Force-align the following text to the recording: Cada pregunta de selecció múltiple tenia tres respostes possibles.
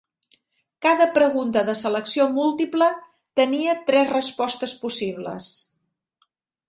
Cada 0.85 1.05
pregunta 1.17 1.63
de 1.67 1.75
selecció 1.81 2.25
múltiple 2.37 2.87
tenia 3.41 3.77
tres 3.91 4.15
respostes 4.17 4.75
possibles. 4.87 5.51